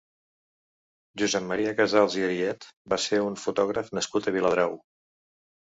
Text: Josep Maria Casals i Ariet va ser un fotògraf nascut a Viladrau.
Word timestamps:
Josep 1.21 1.45
Maria 1.51 1.75
Casals 1.81 2.17
i 2.23 2.25
Ariet 2.31 2.67
va 2.95 3.01
ser 3.07 3.23
un 3.29 3.39
fotògraf 3.47 3.95
nascut 4.01 4.27
a 4.33 4.39
Viladrau. 4.39 4.77